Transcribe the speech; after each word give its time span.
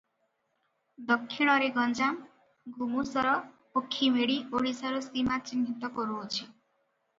ଦକ୍ଷିଣରେ 1.11 1.67
ଗଞ୍ଜାମ, 1.75 2.25
ଘୁମୁଷର 2.79 3.35
ଓ 3.75 3.85
ଖିମିଡ଼ୀ 3.97 4.41
ଓଡ଼ିଶାର 4.49 5.05
ସୀମା 5.11 5.41
ଚିହ୍ନିତ 5.53 5.95
କରୁଅଛି। 6.01 6.43